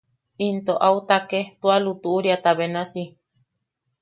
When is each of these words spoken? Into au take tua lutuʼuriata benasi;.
Into 0.47 0.73
au 0.87 0.97
take 1.09 1.39
tua 1.61 1.75
lutuʼuriata 1.83 2.49
benasi;. 2.59 3.03